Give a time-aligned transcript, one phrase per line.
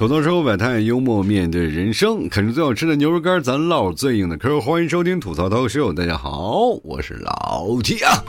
[0.00, 4.58] 吐槽生活百态，幽默面对人生，啃着最好吃的牛肉干，咱唠最硬的嗑。
[4.58, 8.24] 欢迎收听吐槽涛秀，大家好，我是老铁啊。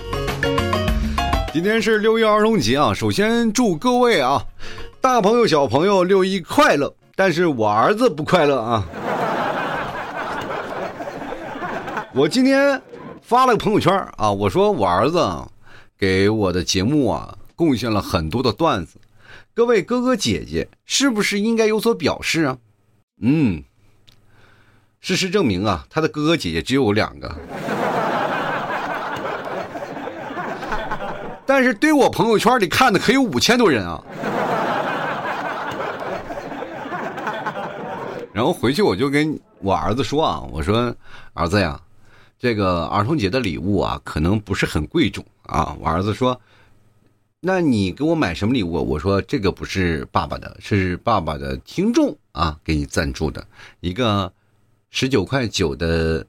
[1.54, 4.44] 今天是六一儿童节啊，首先祝各位啊，
[5.00, 6.94] 大朋友小朋友六一快乐。
[7.16, 8.86] 但是我儿子不快乐啊。
[12.14, 12.82] 我今天
[13.22, 15.26] 发了个朋友圈啊，我说我儿子
[15.98, 18.98] 给我的节目啊贡献了很多的段子。
[19.54, 22.58] 各位哥哥姐姐，是不是应该有所表示啊？
[23.22, 23.62] 嗯，
[25.02, 27.36] 事实证明啊，他的哥哥姐姐只有两个。
[31.46, 34.02] 但是对我朋友圈里看的可有五千多人啊。
[38.32, 40.96] 然后回去我就跟我儿子说啊，我说
[41.34, 41.78] 儿子呀，
[42.40, 45.76] 这个儿童节的礼物啊，可能不是很贵重啊。
[45.82, 46.40] 我儿子说。
[47.44, 48.88] 那你给我买什么礼物？
[48.88, 53.44] 我说这个不是爸爸的，是爸爸的听众啊，给你赞助的
[53.80, 54.32] 一个
[54.92, 56.24] 十九块九的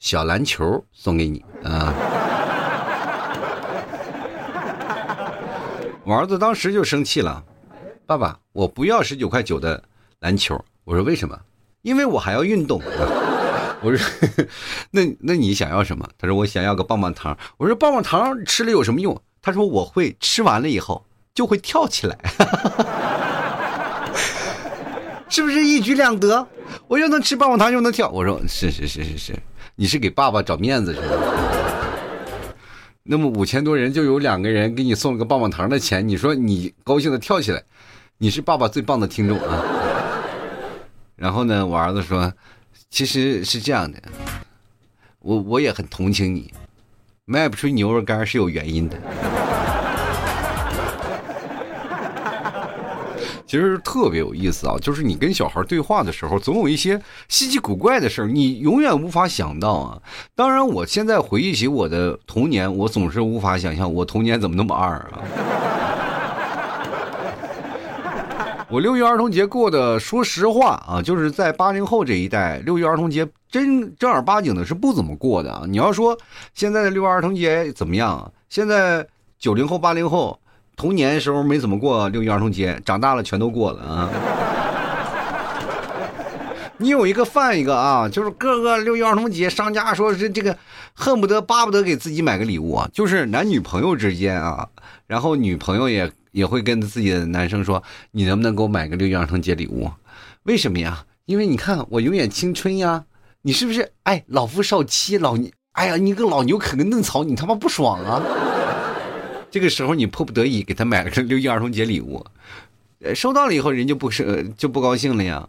[0.00, 1.94] 小篮球送给你啊。
[6.04, 7.42] 我儿子当时就生气了，
[8.04, 9.82] 爸爸，我不要十九块九的
[10.18, 10.62] 篮球。
[10.84, 11.40] 我说为什么？
[11.80, 12.82] 因为我还要运动。
[13.80, 13.98] 我说
[14.92, 16.06] 那那你想要什么？
[16.18, 17.38] 他说我想要个棒棒糖。
[17.56, 19.18] 我说棒棒糖吃了有什么用？
[19.42, 22.18] 他说：“我会吃完了以后就会跳起来，
[25.30, 26.46] 是不是一举两得？
[26.86, 29.38] 我又能吃棒棒糖又能跳。”我说：“是是是是是，
[29.76, 31.06] 你是给爸爸找面子是吧？
[33.02, 37.62] 那么五千多人就有两个人给你送了个棒棒糖的钱，你说你高兴的跳起来，
[38.18, 39.64] 你是爸爸最棒的听众啊。”
[41.16, 42.30] 然后呢，我儿子说
[42.90, 43.98] ：“其实是这样的，
[45.20, 46.52] 我我也很同情你。”
[47.26, 48.96] 卖不出牛肉干是有原因的，
[53.50, 54.76] 其实特别有意思啊！
[54.80, 60.00] 就是你跟小孩对话的时候，总有一些稀奇古怪的事儿，你永远无法想到啊。
[60.36, 65.18] 当然，我现在回忆起我的童年，我总是无法想象我童年怎么那么二啊。
[68.70, 75.64] 我六一儿童节过的，说实话啊，就是在八零后这一代，六一儿童节真正儿八经的是不怎么过的啊。
[75.66, 76.16] 你要说
[76.54, 78.32] 现在的六一儿童节怎么样？
[78.48, 79.04] 现在
[79.40, 80.38] 九零后、八零后
[80.80, 84.08] 童年时候没怎么过六一儿童节，长大了全都过了啊。
[86.78, 90.56] 你有一个犯一个啊，就是各个六一儿童节，商家说是这个
[90.94, 94.66] 恨不得巴不得给自己买个礼物啊，就是男女朋友之间啊，
[95.06, 96.10] 然后女朋友也。
[96.32, 97.82] 也会跟自己的男生说
[98.14, 99.90] ：“你能不能给我买个六一儿童节礼物？
[100.44, 101.04] 为什么呀？
[101.24, 103.02] 因为你看我永远青春呀！
[103.42, 103.90] 你是不是？
[104.04, 108.22] 哎，老夫少妻，老你，哎呀，你个老牛啃个嫩草，你他妈不爽啊！
[109.50, 112.24] 这个时候你迫不得已给他买了个六一儿童节礼物，
[113.02, 115.48] 呃，收到了以后人就不是就不高兴了呀，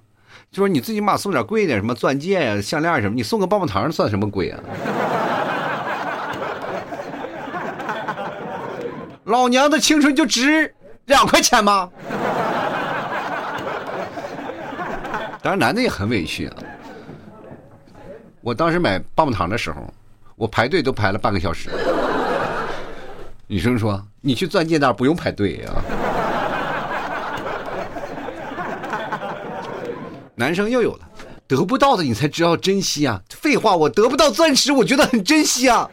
[0.51, 4.59] 就说你最起码送点贵一点，什么钻戒呀、项链什么，你送个棒棒糖算什么鬼啊？”
[9.25, 10.73] 老娘的青春就值
[11.05, 11.89] 两块钱吗？
[15.43, 16.55] 当然，男的也很委屈啊。
[18.41, 19.93] 我当时买棒棒糖的时候，
[20.35, 21.69] 我排队都排了半个小时。
[23.51, 25.69] 女生说：“你去钻戒那儿不用排队呀。”
[30.35, 30.99] 男生又有了，
[31.47, 33.21] 得不到的你才知道珍惜啊！
[33.29, 35.85] 废话，我得不到钻石，我觉得很珍惜啊。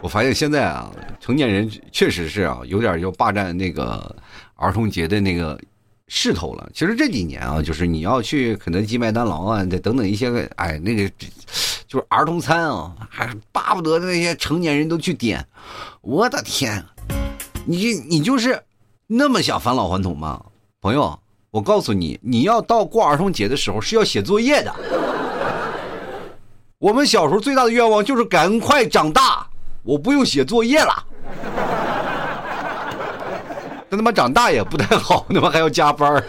[0.00, 0.90] 我发现现在啊，
[1.20, 4.12] 成年人确实是啊，有点要霸占那个
[4.56, 5.56] 儿童节的那个
[6.08, 6.68] 势头了。
[6.74, 11.08] 其实这几年啊，就是你要去肯德基、麦当劳啊，等等一些个，哎，那个
[11.86, 15.46] 就是儿童餐啊，还巴不得那些成年人都去点。
[16.00, 16.84] 我的天，
[17.64, 18.62] 你你就是
[19.06, 20.40] 那么想返老还童吗？
[20.80, 21.18] 朋友，
[21.50, 24.74] 我告诉你，你要到过儿童节的时候是要写作业的。
[26.78, 29.46] 我们小时候最大的愿望就是赶快长大。
[29.82, 31.04] 我不用写作业了，
[33.90, 36.22] 那他妈长大也不太好，他妈还要加班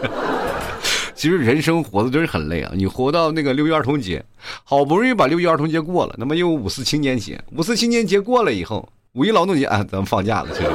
[1.15, 2.71] 其实人生活的真是很累啊！
[2.75, 4.23] 你活到那个六一儿童节，
[4.65, 10.49] 好不容易把六一儿童节过了，那么又五四青年节，五四青年节过了以后，五一劳动节啊，咱们放假了。
[10.53, 10.69] 其实，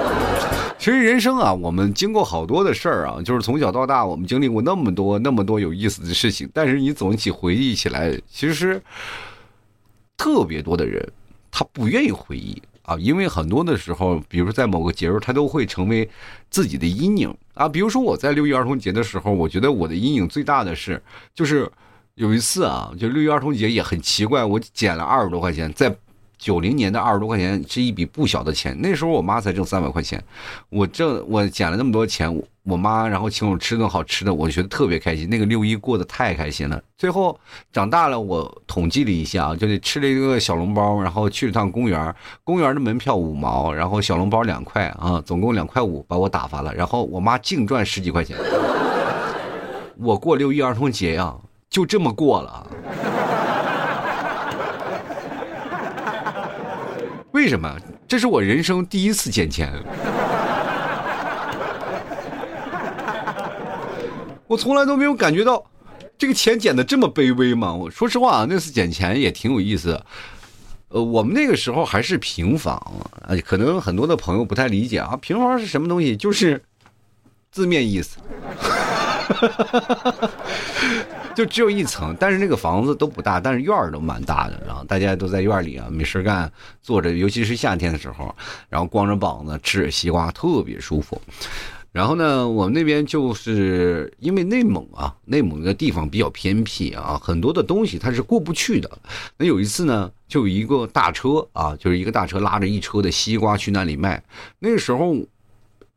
[0.78, 6.48] 其实人生啊，我们经过好多的事儿啊，就是从小到大，我们经历过那么多那么多有意思的事情。
[6.54, 8.82] 但是你总起回忆起来，其实
[10.16, 11.06] 特别多的人
[11.50, 12.60] 他不愿意回忆。
[12.90, 16.10] 啊，因为很多的时候，比如说在某个节日，它都会成为
[16.50, 17.68] 自己的阴影啊。
[17.68, 21.00] 比如说我在六一儿童节的时候，我觉得我的阴影最大的是，
[21.32, 21.70] 就是
[22.16, 25.96] 有一次啊，就六一儿童节也很奇怪，我捡了二十多块钱，在
[26.40, 28.74] 九零年的二十多块钱是一笔不小的钱。
[28.80, 30.22] 那时候我妈才挣三百块钱，
[30.70, 35.28] 我挣我捡了那么多钱，我妈然后请我吃顿好吃的，我觉得特别开心。
[35.28, 36.82] 那个六一过得太开心了。
[36.96, 37.38] 最后
[37.70, 46.74] 长大了，我统计了一下，就是吃了一个小笼包，然后去了趟公园，公园的门票五毛，然后小笼包两块啊，总共两块五，把我打发了。
[46.74, 48.34] 然后我妈净赚十几块钱。
[49.98, 51.36] 我过六一儿童节呀，
[51.68, 52.66] 就这么过了。
[57.32, 57.76] 为什么？
[58.08, 59.72] 这是我人生第一次捡钱。
[64.48, 65.64] 我从来都没有感觉到
[66.18, 67.72] 这个钱捡的这么卑微嘛。
[67.72, 70.02] 我说实话啊，那次捡钱也挺有意思。
[70.88, 72.76] 呃，我们那个时候还是平房，
[73.22, 75.16] 啊，可能很多的朋友不太理解啊。
[75.20, 76.16] 平房是什么东西？
[76.16, 76.60] 就是
[77.52, 78.18] 字面意思。
[81.34, 84.60] 就只有一层，但是那个房子都不大，但是院儿都蛮大的。
[84.66, 86.50] 然后大家都在院里啊，没事干，
[86.82, 88.34] 坐着，尤其是夏天的时候，
[88.68, 91.20] 然后光着膀子吃着西瓜，特别舒服。
[91.92, 98.90] 然后呢，我们那边就是因为内蒙啊，内蒙的地方比较偏僻啊，很多的东西它是过不去的。
[99.38, 104.22] 那有一次呢，就有一个大车啊，就是一个大车拉着一车的西瓜去那里卖，
[104.58, 105.16] 那个时候。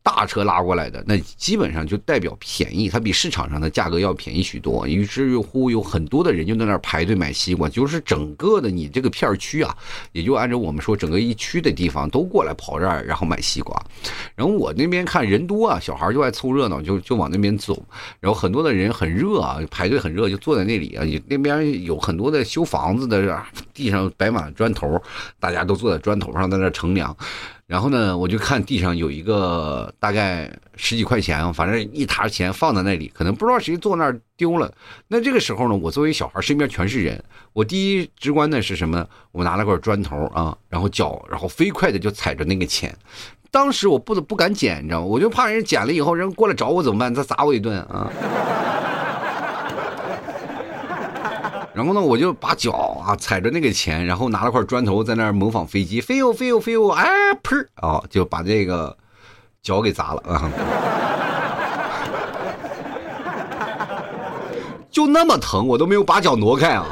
[0.03, 4.85] 大车拉过来的，那基本上就代表便宜，它比市场上的价格要便宜许多。
[4.85, 9.73] 于是乎，有很多的人就在那儿排队买西瓜，就是整个的你这个片区啊，
[10.11, 13.81] 也就按照我们说，整个一区的地方都过来跑这儿，然后买西瓜。
[14.35, 17.81] 然后我那边看人多啊，小孩就爱凑热闹，就就往那边走。
[18.19, 21.05] 然后很多的人很热啊，排队很热，就坐在那里啊。
[21.27, 23.41] 那边有很多的修房子的，
[23.73, 25.01] 地上摆满了砖头，
[25.39, 27.15] 大家都坐在砖头上在那乘凉。
[27.65, 34.71] 然后呢，我就看地上有一个大概十几块钱，反正一沓钱放在那里，可能不知道谁坐那儿丢了。
[35.07, 37.24] 那这个时候呢，我作为小孩，身边全是人，
[37.54, 39.07] 我第一直观的是什么？
[39.31, 42.95] 我拿了块砖头啊，然后脚，然后飞快的就踩着那个钱。
[43.50, 45.06] 当时我不不敢捡，你知道吗？
[45.06, 47.13] 我就怕人捡了以后，人过来找我怎么办？
[47.13, 48.12] 他砸我一顿啊。
[51.75, 52.71] 然后呢，我就把脚
[53.03, 57.07] 啊踩着那个钱，然后拿了块砖头在那儿模仿飞机，飞哟飞哟飞哟，哎
[57.41, 58.95] 噗啊，就把这个
[59.61, 60.51] 脚给砸了啊！
[64.91, 66.85] 就那么疼，我都没有把脚挪开啊。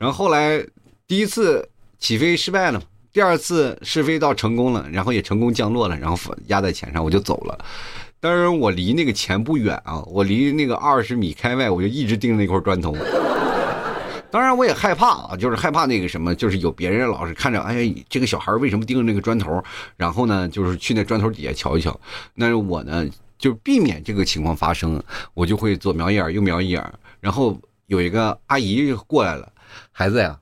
[0.00, 0.60] 然后后来
[1.06, 1.68] 第一次
[2.00, 2.82] 起飞失败了，
[3.12, 6.18] 第二次试飞到成功了，然后也成功降落了，然后
[6.48, 7.56] 压在钱上，我就走了。
[8.20, 12.96] 当然，我离那个钱不远啊，我离那个二十米开外，我就一直盯着那块砖头。
[14.30, 19.62] 当然，我也害怕啊，就是害怕那个什么，就是有别人老是看着，哎，这个小孩为什么盯着那个砖头？
[19.96, 21.98] 然后呢，就是去那砖头底下瞧一瞧。
[22.34, 25.00] 那我呢，就避免这个情况发生，
[25.32, 26.84] 我就会左瞄一眼，右瞄一眼。
[27.20, 27.56] 然后
[27.86, 29.50] 有一个阿姨过来了，
[29.92, 30.36] 孩子呀，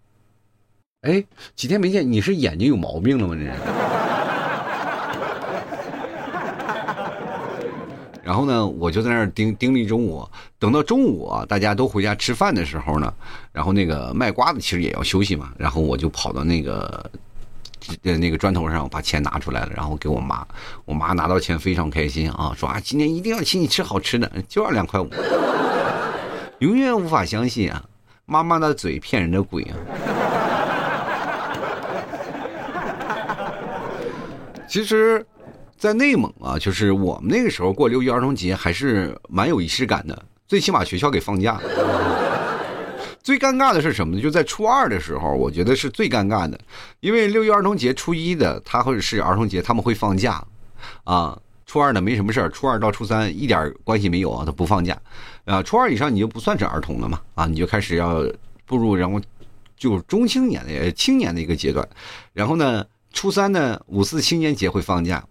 [1.03, 1.23] 哎，
[1.55, 3.37] 几天没见，你是眼睛有毛病了吗？
[3.37, 3.86] 这是。
[8.27, 10.29] 然后呢，我就在那儿盯盯了一中午，
[10.59, 13.15] 等到中午啊，大家都回家吃饭的时候呢，
[13.53, 17.09] 然后那个卖瓜的其实也要休息嘛，然后我就跑到那个
[18.03, 20.45] 呃那个砖头上把钱拿出来了，然后给我妈，
[20.85, 25.09] 我妈拿到钱非常开心啊，说啊今天一定要请你吃好吃的，就要两块五，
[26.59, 27.85] 永远无法相信啊，
[28.25, 29.79] 妈妈的嘴骗人的鬼啊，
[34.67, 35.25] 其实。
[35.79, 41.61] 在内蒙啊，就是我们那个时候过六一儿童节还是蛮有仪式感的，最起码学校给放假。
[43.23, 44.23] 最尴尬的是什么呢？
[44.23, 46.59] 就在初二的时候，我觉得是最尴尬的，
[47.01, 50.43] 因为六一儿童节初一的他或者是儿童节他们会放假，
[51.03, 54.97] 啊，初二的没什么事儿，初二到初三一点关系没有啊，他不放假，
[55.45, 58.25] 啊，初二以上你就不算是儿童了嘛，啊，你就开始要
[58.65, 59.21] 步入然后
[59.77, 61.87] 就中青年的青年的一个阶段，
[62.33, 65.23] 然后呢，初三呢五四青年节会放假。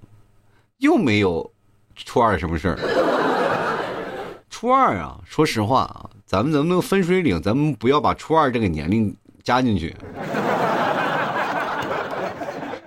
[0.80, 1.50] 又没有
[1.96, 2.80] 初二什么事儿。
[4.50, 7.42] 初二啊，说实话啊，咱们能不能分水岭？
[7.42, 9.96] 咱们不要把初二这个年龄加进去。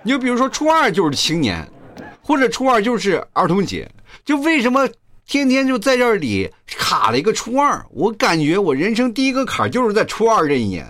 [0.01, 1.67] 你就比如说初二就是青年，
[2.21, 3.89] 或者初二就是儿童节，
[4.23, 4.87] 就为什么
[5.25, 7.85] 天天就在这里卡了一个初二？
[7.91, 10.87] 我感觉我人生第一个坎就是在初二这一年。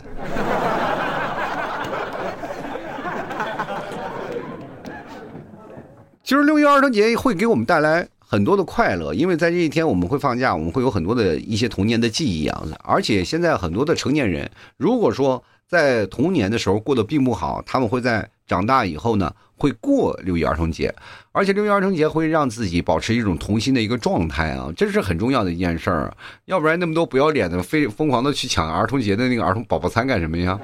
[6.29, 12.63] 其实六一儿童节会给我们带来很多的快乐，因为在这一天我们会放假，我们会有很多的一些童年的记忆啊。
[12.83, 20.93] 而且现在很多的成年人，如果说在童年的时候过得并不好，他们会在长大以后呢，会过六一儿童节。
[21.31, 26.13] 而且六一儿童节会让自己保持一种童心的一个状态啊，这是很重要的一件事儿。
[26.45, 30.59] 要不然那么多不要脸的，非疯狂的去抢儿童节的那个儿童宝宝餐干什么呀？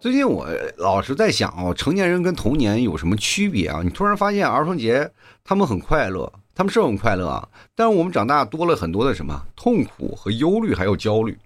[0.00, 3.82] 最近我老是在想哦，成年人跟童年有什么区别啊？
[3.84, 5.10] 你突然发现儿童节
[5.44, 11.36] 他们很快乐，他们是很快乐啊，但是我们长大多了很多的什么痛苦和忧虑，还有焦虑。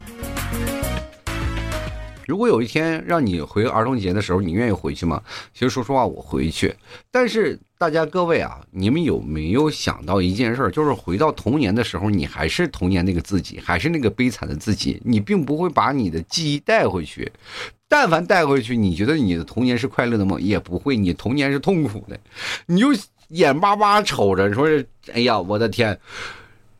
[2.28, 5.20] 如果有一天让你回儿童节的时候，你愿意回去吗？
[5.52, 6.74] 其实说实话，我回去。
[7.10, 10.70] 但是大家各位啊，你们有没有想到一件事儿？
[10.70, 17.30] 就是回到童年的时候，你还是童年那个自己，还是那个悲惨的自己，你并不会把你的记忆带回去。
[17.88, 20.36] 但凡带回去，你觉得你的童年是快乐的吗？
[20.40, 22.18] 也不会，你童年是痛苦的。
[22.66, 22.88] 你就
[23.28, 25.98] 眼巴巴瞅着，说是：“哎呀，我的天，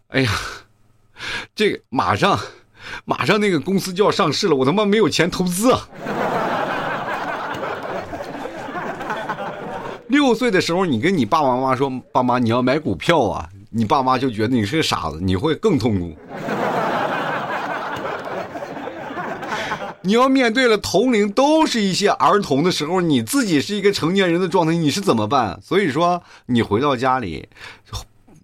[0.08, 0.30] 哎呀，
[1.54, 2.38] 这个马上。”
[3.06, 5.88] 马上那个公司就要上市了，我他妈没有钱投资啊！
[10.08, 16.14] 六岁的时候，你跟你爸爸妈妈说：“爸妈，你要买股票啊！”你爸妈就觉得你是个傻子，你会更痛苦。
[20.06, 25.58] 你要面对了同龄都是一些儿童的时候，你自己是一个成年人的状态，你是怎么办？
[25.62, 27.48] 所以说，你回到家里。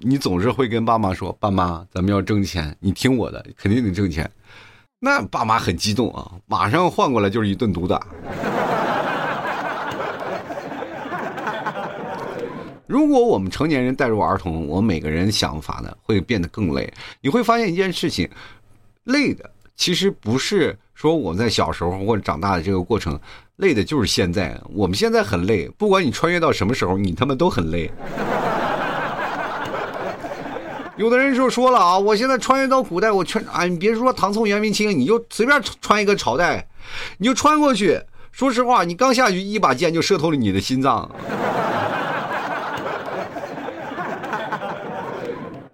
[0.02, 4.30] 你总是会跟爸妈说：“爸妈，咱们要挣钱，你听我的，肯定得挣钱。”
[4.98, 8.06] 那爸妈很激动啊，马上换过来就是一顿毒打。
[12.86, 16.90] 如果我们成年人带入儿童，我们每个人想法呢会变得更累。
[17.20, 18.26] 你会发现一件事情，
[19.04, 23.18] 累的其实不是说我们在小时候或者长大的这个过程，
[23.56, 24.60] 累的就是现在。
[24.68, 27.90] 我们现在很累，不管你穿越到什么时候，你他妈都很累。
[30.98, 36.68] 有的人就说了啊，我现在穿越到古代，我穿啊，你别说唐宋元明清，你就随便穿一个朝代，
[37.16, 37.98] 你就穿过去。
[38.30, 41.10] 说实话，你刚下去，一把剑就射透了你的心脏，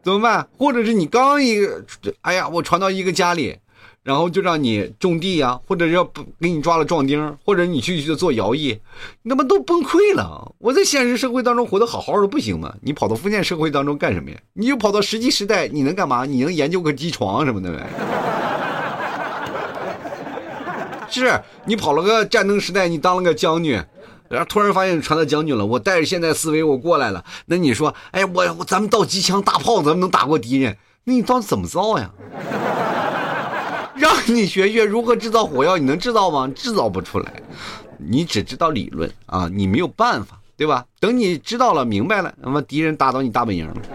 [0.05, 0.47] 怎么办？
[0.57, 1.85] 或者是你刚一个，
[2.21, 3.59] 哎呀，我传到一个家里。
[4.07, 8.79] 然后就让你种地呀，或者要不给你抓了壮丁，或者你去去做徭役，
[9.23, 10.53] 你他妈都崩溃了。
[10.59, 12.73] 我在现实社会当中活得好好的不行吗？
[12.83, 14.37] 你跑到封建社会当中干什么呀？
[14.53, 16.25] 你就跑到石器时代，你能干嘛？
[16.25, 17.85] 你能研究个机床什么的呗？
[21.11, 23.83] 是你跑了个战争时代，你当了个将军，
[24.29, 27.25] 然后突然发现传到将军了，我带着现代思维我过来了。
[27.47, 30.77] 那你说，哎，我我咱们造机枪大炮，咱们能打过敌人？
[31.03, 32.09] 那你到底怎么造呀？
[33.99, 36.47] 让你学学如何制造火药，你能制造吗？
[36.55, 37.33] 制造不出来，
[37.97, 40.85] 你只知道理论啊，你没有办法，对吧？
[41.01, 43.75] 等你知道了、明白了，那么敌人打到你大本营了。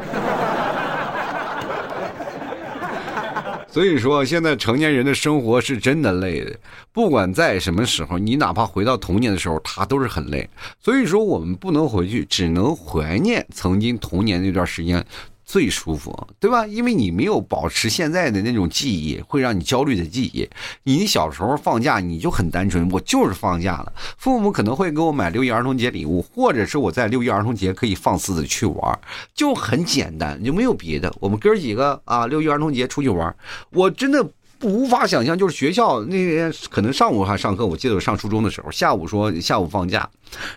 [3.71, 6.53] 所以说，现在成年人的生活是真的累的，
[6.91, 10.49] 不管在什么时候，你哪怕回到童年的时候，他都是很累。
[10.79, 15.05] 所以说，我们不能回去，只能怀念曾经童年那段时间。
[15.51, 16.65] 最舒服，对吧？
[16.65, 20.49] 因为你没有保持现在的那种记忆，会让你焦虑的记忆。
[20.83, 23.91] 你小时候放假，你就很单纯，我就是放假了。
[24.17, 28.99] 父母可能会给我买六一儿童节礼物，或者是我在六一儿童节可以放肆的去玩，
[29.35, 31.13] 就很简单，就没有别的。
[31.19, 33.35] 我们哥几个啊，六一儿童节出去玩，
[33.71, 34.25] 我真的。
[34.61, 40.09] 无法想象，就是学校那天可能上午还上课，我记得我上初中的时候，下午说下午放假，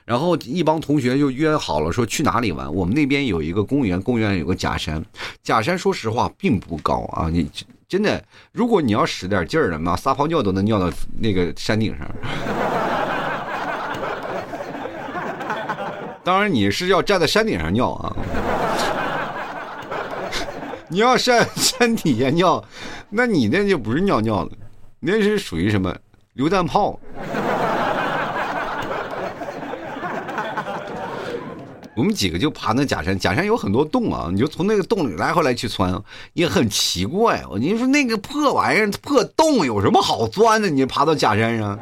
[0.04, 2.72] 然后一帮同学就约好了说去哪里玩。
[2.72, 5.02] 我们那边有一个公园，公园有个假山，
[5.42, 7.48] 假山说实话并不高啊，你
[7.88, 12.10] 真的，如果你要使点劲儿的嘛，撒泡尿都能尿到那个山顶上。
[16.24, 18.16] 当然你是要站在山顶上尿啊。
[20.94, 22.62] 你要山山底下尿，
[23.10, 24.50] 那你那就不是尿尿了，
[25.00, 25.92] 那是属于什么
[26.34, 27.00] 榴弹炮？
[31.96, 36.00] 我们几个就爬那假山，假山有很多洞啊，你就从那个洞里来回来去窜，
[36.34, 37.42] 也很奇怪。
[37.50, 40.70] 我你说那个破玩意儿、破洞有什么好钻的？
[40.70, 41.76] 你爬到假山上？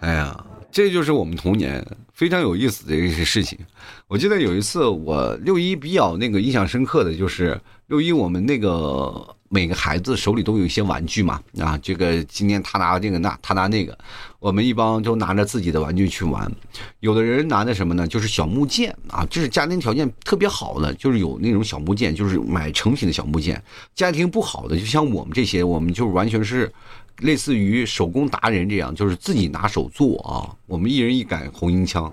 [0.00, 0.36] 哎呀，
[0.78, 1.84] 这就是我们童年。
[2.12, 3.58] 非常有意思的一些事情，
[4.06, 13.96] 我记得有一次我六一比较那个印象深刻的就是六一我们那个每个孩子手里都有一些玩具嘛啊，这个今天他拿这个那他拿那个，
[14.40, 16.50] 我们一帮都拿着自己的玩具去玩，
[16.98, 18.06] 有的人拿的什么呢？
[18.06, 23.62] 就是小木剑啊，就是家庭条件特别好的，就是有那种小木剑，就是买成品的小木剑。
[23.94, 26.72] 家庭不好的，就像我们这些，我们就完全是。
[27.18, 30.54] 类似于手工达人这样，就是自己拿手做啊。
[30.66, 32.12] 我们一人一杆红缨枪，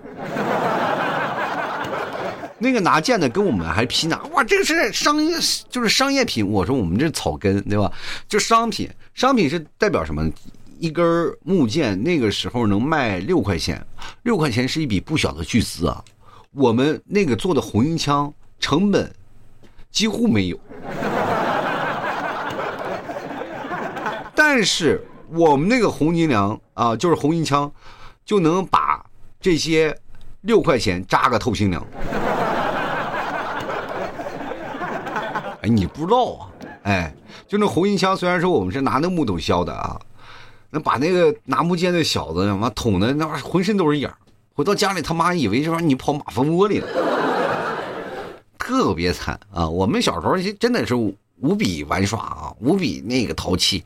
[2.57, 4.19] 那个拿剑的跟我们还拼呢。
[4.31, 5.37] 哇，这个是商业，
[5.69, 6.47] 就是商业品。
[6.47, 7.91] 我说我们这草根，对吧？
[8.27, 10.29] 就商品，商品是代表什么？
[10.77, 13.81] 一根木剑那个时候能卖六块钱，
[14.23, 16.03] 六块钱是一笔不小的巨资啊。
[16.51, 19.09] 我们那个做的红缨枪成本
[19.89, 20.59] 几乎没有。
[24.57, 27.69] 但是我们那个红金梁啊，就是红缨枪，
[28.23, 29.05] 就能把
[29.41, 29.93] 这些
[30.43, 31.85] 六块钱扎个透心凉。
[35.61, 36.47] 哎，你不知道啊？
[36.83, 37.13] 哎，
[37.45, 39.99] 就那红缨枪，虽然说我们是拿那木头削的啊，
[40.69, 44.09] 那把那个拿木剑的小子妈捅的那玩意浑身都是眼
[44.53, 46.87] 回到家里他妈以为这玩意你跑马蜂窝里了，
[48.57, 49.67] 特别惨啊！
[49.67, 50.95] 我们小时候真的是
[51.37, 53.83] 无比玩耍啊，无比那个淘气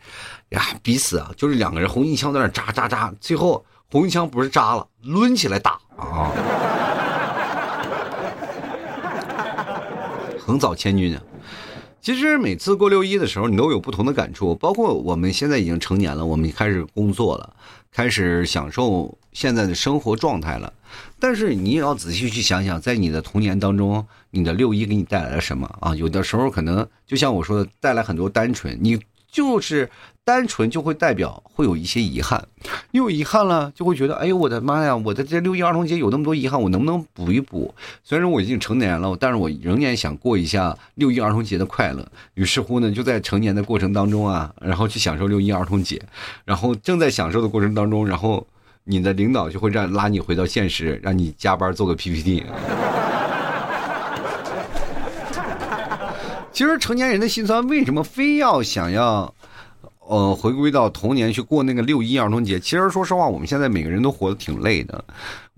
[0.49, 6.31] 呀，彼此啊就是两个人红缨枪在那扎扎扎，最后红缨枪不是扎了，抡起来打啊，
[10.39, 11.21] 横扫千军啊！
[12.01, 14.55] 其实每次过六一的时候，你都有不同的感触。
[14.55, 17.53] 包括我们现在已经成年了，我们开始工作了，
[17.91, 20.73] 开始享受现在的生活状态了。
[21.19, 25.95] 但是你也要仔细去想想，在你的童年当中，你的六一给你带来了什么啊？
[25.95, 28.77] 有的时候可能就像我说的，带来很多单纯。
[28.81, 28.99] 你。
[29.31, 29.89] 就是
[30.23, 32.47] 单纯就会代表会有一些遗憾，
[32.91, 37.73] 你有遗憾了，就会觉得，哎呦我的妈呀，我的这六一儿童节有那么多遗憾，我能不能补一补？
[38.03, 42.07] 虽然我已经成年了，但是我仍然想过一下六一儿童节的快乐。
[42.35, 46.01] 于是乎呢，就在成年的过程当中啊，然后去享受六一儿童节，
[46.45, 48.45] 然后正在享受的过程当中，然后
[48.83, 52.43] 你的领导就会让拉你回到现实，让你加班做个 PPT。
[56.59, 59.33] 其实成年人的心酸，为什么非要想要，
[59.99, 62.59] 呃，回归到童年去过那个六一儿童节？
[62.59, 65.01] 其实说实话，我们现在每个人都活得挺累的。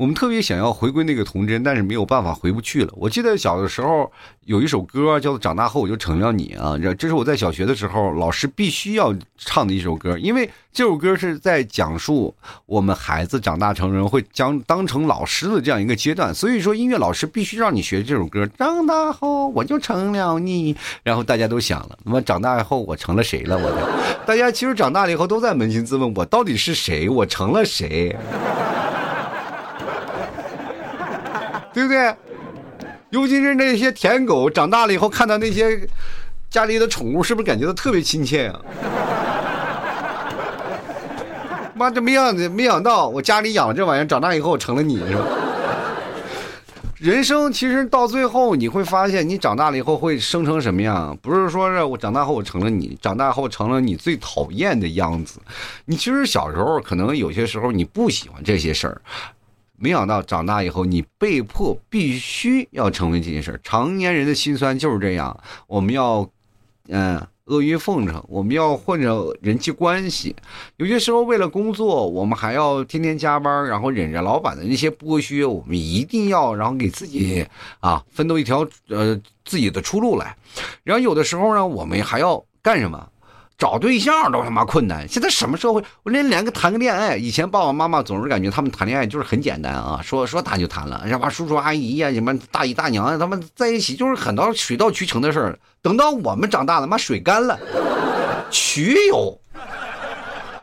[0.01, 2.91] 我们特别想要回归那个童真，但是没有办法回不去了。
[2.95, 4.11] 我记得小的时候
[4.45, 12.33] 有一首歌叫做《长大后我就成了你》啊，这这是我在小学的时候老师必须要唱的一首歌，因为这首歌是在讲述
[12.65, 18.47] 我们孩子长大成人会将当成老师的这样一个阶段，所以说音乐老师必须让你学这首歌。
[18.57, 23.55] 长大后我就成了你，然后大家都想了，那么长大以后我成了谁了？
[23.55, 23.87] 我的，
[24.25, 27.07] 大家其实长大了以后都在扪心自问，我到底是谁？
[27.07, 28.17] 我成了谁？
[31.73, 32.15] 对不对？
[33.09, 35.85] 尤其是那些舔狗，长大了以后看到那些
[36.49, 38.57] 家里的宠物，是不是感觉到特别亲切呀？
[41.75, 45.25] 妈，这没想没想到，我家里养了这玩意儿，长大以后成了你，是吧？
[46.99, 51.17] 人生其实到最后，你会发现，你长大了以后会生成什么样？
[51.21, 55.39] 不是说是我长大后我成了你，长大后成了你最讨厌的样子。
[55.85, 59.01] 你其实小时候可能有些时候你不喜欢这些事儿。
[59.81, 63.59] 没想到长大以后，你被迫必须要成为这件事儿。
[63.63, 66.29] 成年人的心酸就是这样，我们要，
[66.87, 70.35] 嗯，阿谀奉承，我们要混着人际关系。
[70.77, 77.43] 有些时候为了工作，我们还要天天加班，然后忍着老板的那些剥削，我们一定要，然后给自己
[77.79, 80.37] 啊奋斗一条呃自己的出路来。
[80.83, 83.09] 然后有的时候呢，我们还要干什么？
[83.61, 85.83] 找对象都他妈困难，现在什么社会？
[86.01, 95.59] 我连连个谈个恋爱，以前爸爸妈妈总是感觉他们谈恋爱就是很简单啊，说说谈就谈了，什么叔叔阿姨呀，什么大姨大娘啊，他们在一起就是很多水到渠成的事儿。
[95.79, 97.59] 等到我们长大了，妈水干了，
[98.49, 99.39] 渠有，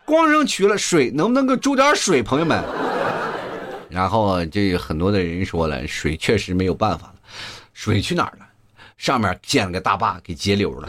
[0.05, 2.61] 光扔渠了，水能不能给注点水，朋友们？
[3.89, 7.15] 然后这很多的人说了，水确实没有办法了，
[7.75, 8.47] 水去哪儿了？
[8.97, 10.89] 上面建了个大坝给截流了。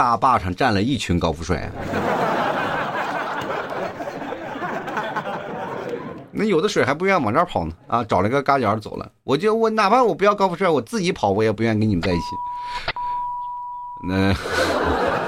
[0.00, 1.70] 大坝上站了一群高富帅，
[6.32, 9.06] 那有的水还不愿意往这儿跑呢啊，找了个旮角走了。
[9.24, 12.22] 我就我哪怕我不要高富帅，我自己跑我也不愿意跟你们在一起。
[14.08, 14.34] 那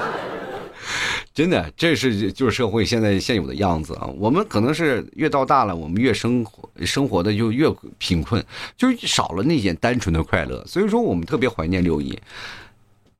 [1.35, 4.07] 真的，这是就是社会现在现有的样子啊。
[4.17, 8.43] 我们可能是越到大了，我们越生活生活的就越贫困，
[8.75, 10.65] 就少了那些单纯的快乐。
[10.65, 12.19] 所以说，我们特别怀念六一。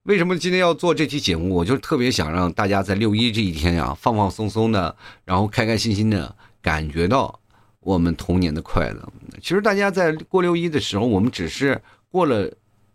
[0.04, 1.56] 为什么今天要做这期节目？
[1.56, 7.40] 我就特别想让大家在六一这一天呀，放放松松的，然后开开心心的，感觉到
[7.80, 9.14] 我们童年的快乐。
[9.42, 12.52] 其实大家在过六一的时候，我们只是过了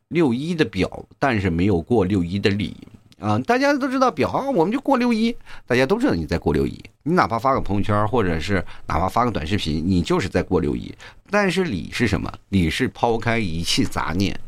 [0.09, 2.77] 六一的表，但是没有过六一的礼
[3.19, 3.39] 啊。
[3.39, 5.35] 大家都知道表啊，我们就过六一，
[5.67, 6.79] 大家都知道你在过六一。
[7.05, 10.95] 你哪怕发个朋友圈，或者是哪怕发个短视频，你就是在过六一。
[11.31, 12.31] 但是礼是什么？
[12.51, 14.39] 礼是抛开一切杂念，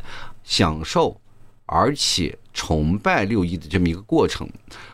[0.44, 1.18] 享受。
[1.72, 4.48] 而且崇拜六一的这么一个过程，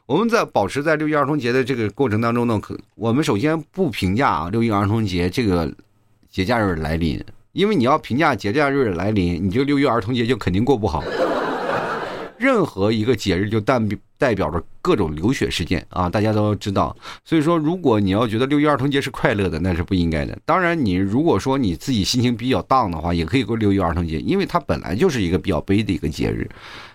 [0.04, 5.72] 我们在保持在六一儿童节的这个过程当中呢，可我们首先不评价啊六一儿童节这个
[6.30, 7.18] 节假日来临，
[7.52, 11.02] 因为你要评价节假日来临，你这六一儿童节就肯定过不好。
[12.36, 16.96] 任何一个节日就代表代表着各种流血事件啊，大家都知道。
[17.24, 20.38] 所以说，如果你要觉得六一儿童节是快乐的，那是不应该的。
[20.44, 26.48] 当然，你如果说你自己心情比较荡的话，也可以过六一儿童节，因为它本来就是一个比较悲的一个节日。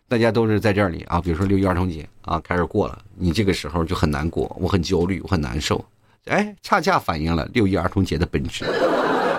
[0.07, 5.83] 大家都是在这里啊，比如说六一儿童节啊，开始过了，你这个时候就很难过，我很焦虑，我很难受，
[6.25, 8.65] 哎，恰恰反映了六一儿童节的本质。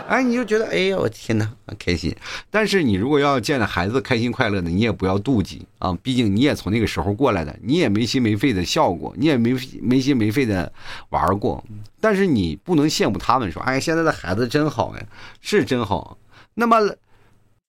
[0.09, 2.15] 哎，你就觉得，哎呀，我天哪，开心。
[2.51, 10.73] 但是你如果要见着孩子开心快乐的，你也不要妒忌啊，毕竟你也从那个时候过来的，你也没心没肺的笑过，你也没没心没肺的
[11.11, 11.63] 玩过。
[12.01, 15.07] 但是你不能羡慕他们，说，哎，现在的孩子真好哎，
[15.41, 16.17] 是真好。
[16.55, 16.77] 那么，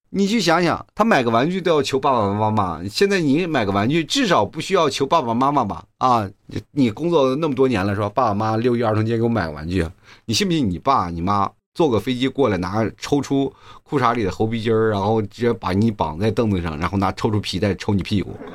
[0.09, 5.85] 你去想想，他买个玩具都要求爸爸妈妈，现在你买个玩具至少不需要求爸爸妈妈吧？
[5.97, 6.29] 啊，
[6.71, 8.09] 你工作那么多年了，是吧？
[8.09, 9.87] 爸爸妈妈六一儿童节给我买个玩具，
[10.25, 11.49] 你信不信你爸你妈？
[11.73, 18.37] 坐个飞机过来，拿抽出裤衩里的猴皮筋儿，然后直接把你绑在凳子上，然后拿抽出皮带抽你屁股。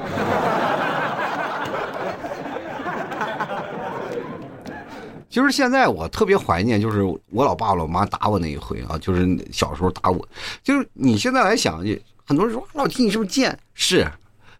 [5.28, 10.28] 其实现在我特别怀念，就是我老爸老妈打我那一回啊，就是小时候打我。
[10.62, 11.84] 就是你现在来想，
[12.24, 13.58] 很多人说老弟你是不是贱？
[13.74, 14.08] 是，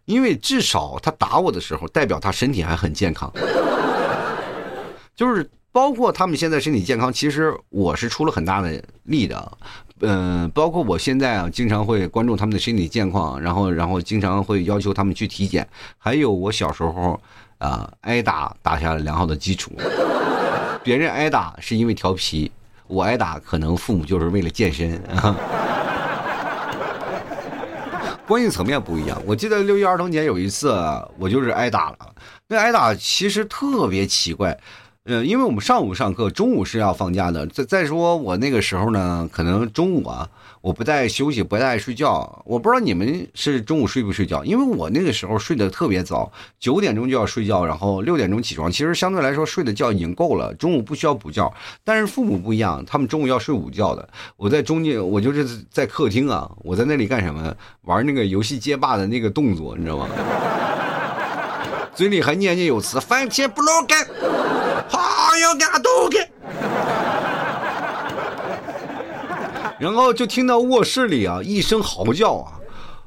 [0.03, 3.31] 因为至少他打我的时候，代表他身体还很健康。
[5.15, 5.49] 就是。
[5.71, 9.57] 包括他们现在身体健康，其实我是出了很大的力的，
[10.01, 17.19] 嗯，包括我现在啊，经常会关注他们的身体健康，然后然后经常会要求他们去体检，还有我小时候
[17.59, 19.71] 啊挨打打下了良好的基础，
[20.83, 22.51] 别人挨打是因为调皮，
[22.87, 24.99] 我挨打可能父母就是为了健身，
[28.25, 29.21] 关系层面不一样。
[29.23, 30.73] 我记得六一儿童节有一次
[31.19, 31.97] 我就是挨打了，
[32.47, 34.57] 那挨打其实特别奇怪。
[35.11, 37.47] 嗯，因为我们上午上课，中午是要放假的。
[37.47, 40.29] 再再说，我那个时候呢，可能中午啊，
[40.61, 42.43] 我不带休息，不太爱睡觉。
[42.45, 48.71] 我不知道你们是中午睡不睡觉，因为我那个时候睡得特别早，九点钟就要睡觉，然后六点钟起床。
[48.71, 51.51] 其实相对来说睡的觉已经够了，中午不需要补觉。
[51.83, 54.07] 但是父母不一样，他们中午要睡午觉的。
[54.37, 57.51] 我在中间，我就是在客厅啊，我在那里干什么？
[57.85, 60.07] 玩那个游戏街霸的那个动作，你知道吗？
[61.95, 64.07] 嘴里还念念有词，番茄不老干。
[64.87, 66.27] 好要干都干，
[69.77, 72.53] 然后就听到卧室里啊一声嚎叫啊，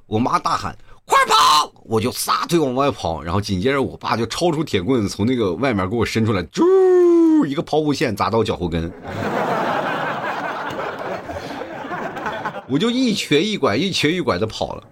[0.07, 6.63] 我妈大喊快跑，我就撒腿往外跑，然后紧接着我爸就抄出铁棍从那个外面给我伸出来，啾
[7.47, 8.93] 一个抛物线砸到脚后跟，
[12.69, 14.85] 我就一瘸一拐一瘸一拐的跑了。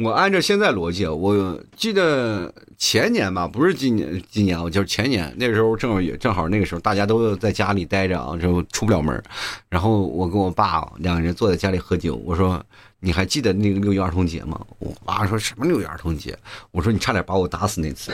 [0.00, 9.20] 我按照现在逻辑，我记得前年吧，不是今年，今年我就是前年，那时候正好也正好那个时候大家都在家里待着啊，就出不了门。
[9.68, 12.64] 然后我跟我爸两个人坐在家里喝酒，我说
[13.00, 16.38] ：“你还记得那个六一儿童节吗？”我爸说什么六一儿童节？
[16.70, 18.12] 我说你差点把我打死那次。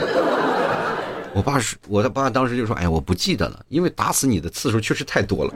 [1.35, 5.53] 我爸说我的爸当时就说：“哎，我不记得了，因为打死你的次数确实太多了。”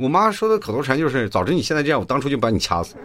[0.00, 2.94] 我妈说的口头禅就是：“早知你现在这样，我当初就把你掐死。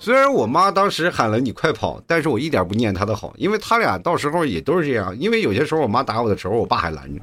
[0.00, 5.16] 虽然我妈当时喊了“你快跑”，但是我一点不念她的好，因为他俩到时候也都是这样。
[5.16, 7.22] 因为有些时候我妈打我的时候，我爸还拦着。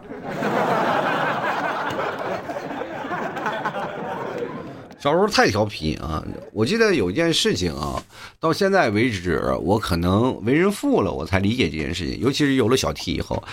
[4.98, 6.24] 小时候太调皮啊！
[6.54, 8.02] 我记得有一件事情啊，
[8.40, 12.18] 到现在为止，我可能为人父了，我才理解这件事情。
[12.22, 13.44] 尤其是有了小 T 以后。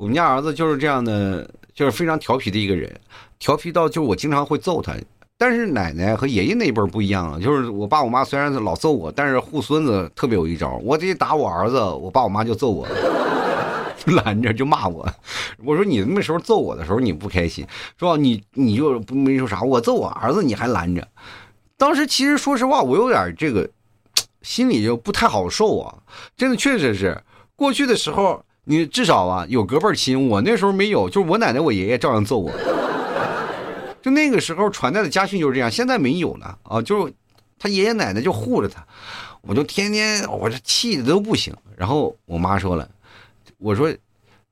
[0.00, 2.90] 我们家儿子就是这样的，就是非常调皮的一个人，
[3.38, 4.94] 调皮到就是我经常会揍他。
[5.36, 10.80] 但是奶奶和爷爷那一辈不一样了，就是我爸我妈虽然老揍我，但是护孙子特别有一招。
[10.82, 12.88] 我这打我儿子，我爸我妈就揍我，
[14.24, 15.06] 拦着就骂我。
[15.62, 17.66] 我说你那时候揍我的时候你不开心
[17.98, 18.16] 是吧？
[18.16, 21.06] 你你就没说啥，我揍我儿子你还拦着。
[21.76, 23.68] 当时其实说实话，我有点这个
[24.40, 25.94] 心里就不太好受啊。
[26.38, 27.22] 真的确实是
[27.54, 28.42] 过去的时候。
[28.70, 32.52] 你至少啊有隔辈亲，我那时候没有，就是我奶奶我爷爷照样揍我，
[34.00, 37.12] 就那个时候传代的家训就是这样，现在没有了啊，就是
[37.58, 38.86] 他爷爷奶奶就护着他，
[39.40, 41.52] 我就天天我这气的都不行。
[41.76, 42.88] 然后我妈说了，
[43.58, 43.92] 我说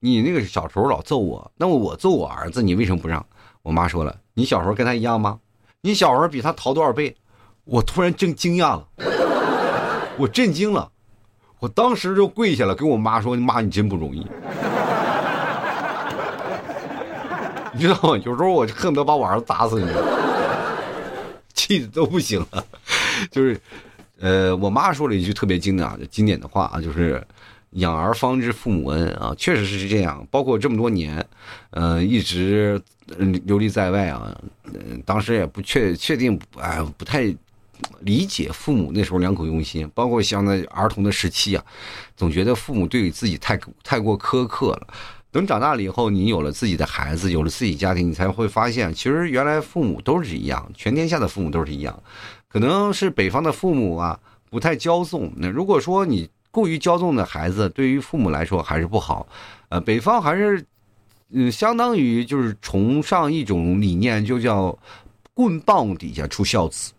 [0.01, 3.25] 你那个小时候老揍我，那么我揍我儿子你为什么不让？
[3.63, 5.39] 我妈说了，你小时候跟他一样吗？
[5.83, 7.17] 你小时候比他淘多少倍？
[7.63, 8.89] 我突然真惊讶了，
[10.19, 10.91] 我震惊了。
[11.61, 14.21] 我当时就跪下了，跟我妈说：“妈，你真不容易。
[17.75, 18.17] ”你知道吗？
[18.25, 19.89] 有时候我就恨不得把我儿子打死，你？
[21.55, 22.65] 气的都不行了。
[23.31, 23.61] 就是，
[24.21, 27.21] 呃，我妈说了一句特别经典、经典的话啊，就是
[27.73, 30.25] “养儿方知父母恩”啊，确实是这样。
[30.31, 31.27] 包括这么多年，
[31.71, 32.81] 呃，一直
[33.45, 34.33] 流离在外啊，
[34.65, 37.35] 嗯，当时也不确确定，哎，不太。
[38.01, 41.65] 理解父母那时候两口用心，包括像那儿童的时期啊，
[42.17, 44.87] 总觉得父母对自己太太过苛刻了。
[45.31, 52.03] 等长大了以后，你有了自己的孩子，有了自己家庭，你才会发现，其实原来父母都是一样，全天下的父母都是一样。
[52.49, 55.31] 可能是北方的父母啊，不太骄纵。
[55.37, 59.29] 那如果说你过于骄纵的孩子，对于父母来说还是不好。
[59.69, 60.65] 呃，北方还是，
[61.31, 64.77] 嗯，相当于就是崇尚一种理念，就叫
[65.35, 66.93] 棍棒底下出孝子，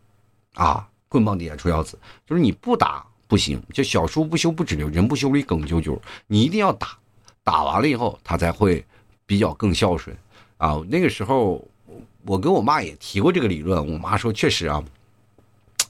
[0.55, 6.97] 啊，棍棒底下出孝子，就是你不打不行，就小书不修不直溜，人不修理梗啾啾，你一定要打，
[7.43, 8.85] 打完了以后他才会
[9.25, 10.15] 比较更孝顺。
[10.57, 11.65] 啊，那个时候
[12.25, 14.83] 我跟我妈也提过这个理论，我妈说确实啊。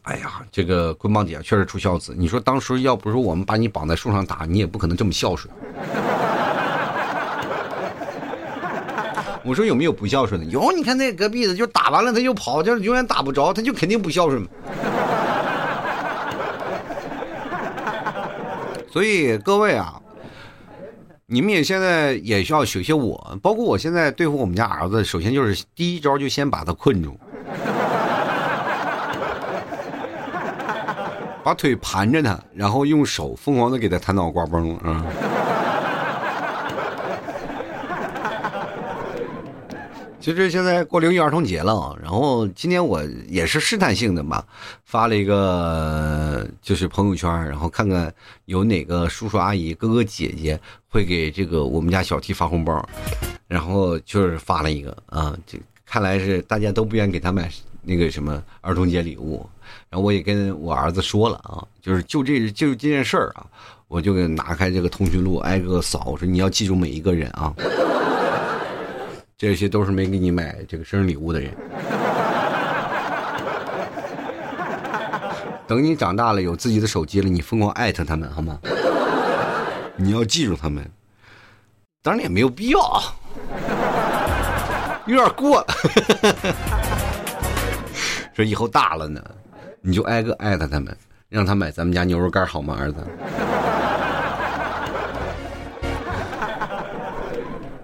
[0.04, 2.16] 哎呀，这个棍棒底下确实出孝子。
[2.18, 5.54] 你说当时要不是我们把你绑在树上打，你也不可能这么孝顺。
[9.44, 10.46] 我说有没有不孝顺的？
[10.48, 14.46] 有，你看那隔壁的，就打完了他就跑，就是永远打不着，他就肯定不孝顺。
[18.92, 20.02] 所以各位啊，
[21.26, 27.18] 你们也现在也需要学学我，包括我现在对付我们家儿子，首先就是第一招就先把他困住。
[31.42, 35.06] 把腿盘着他，然后用手疯狂的给他弹脑瓜崩啊！
[40.34, 44.44] 就是现在过六一儿童节了，然后今天我也是试探性的嘛，
[44.86, 48.14] 发了一个就是朋友圈，然后看看
[48.46, 52.88] 有哪个叔叔阿姨、哥哥姐姐会给这个我们家小 T 发红包，
[53.48, 59.48] 然后就是发了一个啊，这看来是大家都不愿意给他买那个什么儿童节礼物。
[59.90, 63.46] 然后我也跟我儿子说了啊，就是就这就这件事儿啊，
[63.88, 67.54] 我就给拿开这个通讯录，挨个扫，我说你要记住每一个人啊，
[69.40, 71.56] 这些都是没给你买这个生日礼物的人。
[75.66, 78.60] 等你长大了有自己的手机了，你疯狂艾特他们好吗？
[79.96, 80.86] 你要记住他们，
[82.04, 83.16] 当然也没有必要啊，
[85.08, 85.66] 有点过。
[88.36, 89.24] 说以后大了呢。
[89.82, 90.94] 你就挨个艾特他们，
[91.30, 92.98] 让他买咱们家牛肉干好吗，儿子？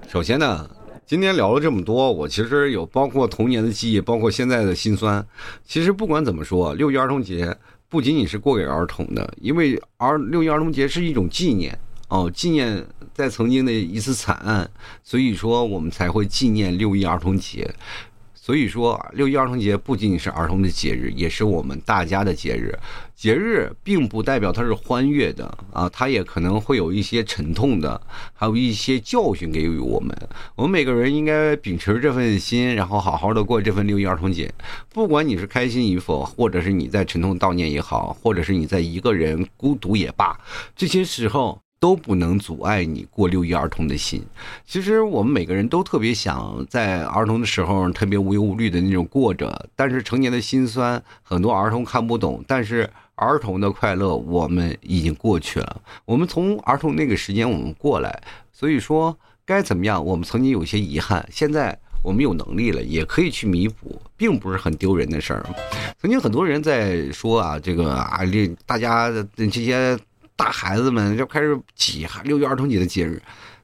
[0.05, 0.69] 首先呢，
[1.07, 5.23] 今天聊了这么多，我其实有包括童年的记忆，包括现在的心酸。
[5.63, 7.55] 其实不管怎么说，六一儿童节
[7.87, 14.67] 不仅仅是过给儿童的，因为儿六一儿童节是一种纪念哦，纪念在曾经的一次惨案，
[15.03, 17.71] 所以说我们才会纪念六一儿童节。
[18.45, 22.77] 所以说，六一儿童节不仅仅是儿童的节日，也是我们大家的节日。
[23.15, 27.99] 节日并不代表它是欢悦的啊，它也可能会有一些沉痛的，
[28.35, 30.15] 还有一些教训给予我们。
[30.53, 34.53] 我们每个人应该秉持这份心，然后好好的过这份六一儿童节。
[34.93, 40.39] 不管你是开心与否，或者是你在沉痛悼念也好，或者是你在一个人孤独也罢，
[40.75, 41.59] 这些时候。
[41.79, 44.23] 都不能阻碍你过六一儿童的心。
[44.65, 52.43] 其实我们每个人都特别想在儿童的时候特别无忧无虑的那种过着，但是成年的心酸很多儿童看不懂。
[52.47, 60.03] 但是儿童的快乐我们已经过去了，我们从儿童那个时间我们过来，所以说该怎么样？
[60.03, 65.45] 我们曾经有些遗憾，现在我们有能力了，也可以去弥补，并不是很丢人的事儿。
[66.01, 69.99] 曾经很多人在说啊，这个啊，这大家这些。
[70.37, 73.21] 大孩子们就开始挤六一儿童节的节日，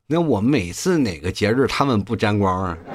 [0.08, 2.78] 那我们每次哪个节日他们不沾光啊？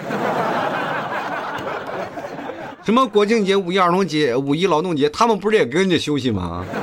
[2.82, 6.64] 什么国庆节、五一儿童节、五一劳动节，他们不是也跟着休息吗？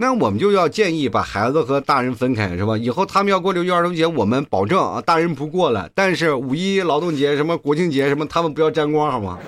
[0.00, 2.78] 那我们就要建议把孩子和大人分开，是吧？
[2.78, 5.90] 以后他们要过六一儿童节，我们保证啊，大人不过了。
[5.94, 9.38] 但是五一劳动节、什么国庆节什么，他们不要沾光，好吗？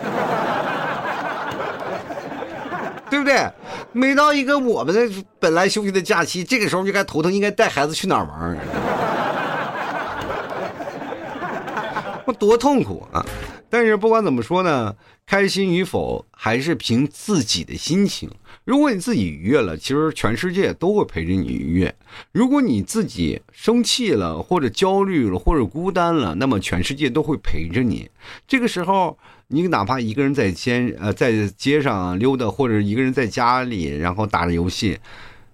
[3.11, 3.51] 对不对？
[3.92, 8.57] 每到一个我们的本来休息的假期，这个时候就该头疼，应该带孩子去哪儿玩？
[12.25, 13.27] 我多痛苦啊！
[13.68, 14.94] 但是不管怎么说呢，
[15.27, 18.31] 开心与否还是凭自己的心情。
[18.70, 21.90] 如果你自己愉悦了，其实全世界都会陪着你愉悦；
[22.30, 28.09] 如果你自己生气了，或者焦虑了，或者孤单了，那么全世界都会陪着你。
[28.46, 29.18] 这个时候。
[29.52, 34.96] 你哪怕一个人在街呃在街上溜达，或者一个人在家里，然后打着游戏，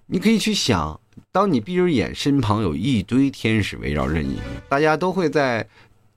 [0.05, 0.99] 你可以去想，
[1.31, 4.37] 当你闭着眼，身旁有一堆天使围绕着你，
[4.69, 5.67] 大家都会在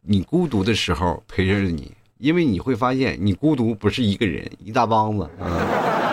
[0.02, 6.09] 你孤独的时候陪着你，因为你会发现，你孤独不是一个人，一大帮子啊，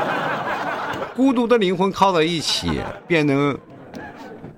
[1.18, 2.70] 孤独的灵魂靠在一起，
[3.08, 3.58] 便能。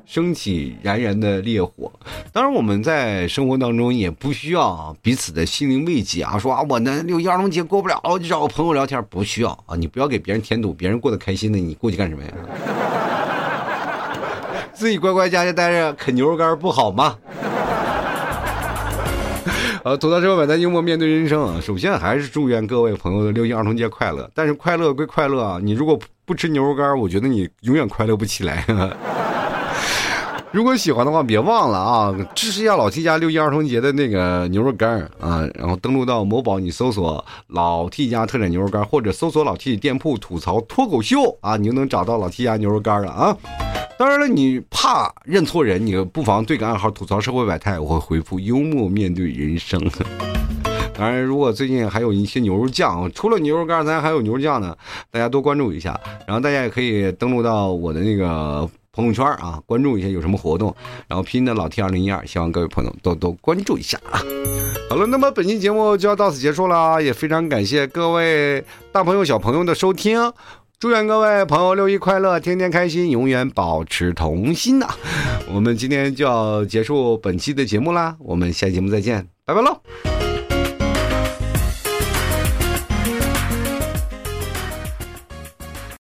[0.05, 1.91] 升起燃燃的烈火，
[2.33, 12.31] 当然我们在生活当中也不需要彼此的心灵慰藉啊，说啊我那六一儿童节过不了，我就找个朋友聊天，不需要啊，你不要给别人添堵，别人过得开心的，你过去干什么呀？
[14.73, 17.15] 自己乖乖家家待着啃牛肉干不好吗？
[19.89, 21.59] 呃，吐槽之后摆摊幽默面对人生啊。
[21.59, 24.29] 首先还是祝愿各位朋友的六一儿童节快乐。
[24.35, 28.63] 但是快乐归快乐啊，你如果不吃牛肉干，我觉得你永远快乐不起来。
[30.53, 35.43] 如果喜欢的话，别忘了啊，支持一下老 T 家六一儿童节的那个牛肉干啊。
[35.55, 43.35] 然后登录到某宝，你搜索老 T 家特产牛肉干，或者搜索老 T 店铺吐槽脱口秀啊，你就能找到老 T 家牛肉干了啊。
[43.99, 49.77] 当然了，你怕认错人，你不妨对个暗号吐槽社会百态，我会回复幽默面对人生。
[50.97, 54.73] 当然，如果最近还有一些牛肉酱，除了牛肉干，咱还有牛肉酱呢，
[55.11, 55.99] 大家多关注一下。
[56.25, 58.69] 然后大家也可以登录到我的那个。
[58.91, 60.75] 朋友圈啊，关注一下有什么活动，
[61.07, 64.19] 然后拼的老 T 二零一二，希望各位朋友多多关注一下啊。
[64.89, 70.19] 好了，那么本期节目就要到此结束了，也非常感谢各位大朋友小朋友的收听，
[70.79, 74.87] 祝愿各位朋友六一快乐，天天开心，永远保持童心呐。
[75.53, 79.81] 我们今天就要结束本期的节目啦，我们下期节目再见，拜拜喽。